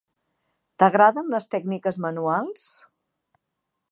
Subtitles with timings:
[0.83, 2.67] T'agraden les tècniques manuals?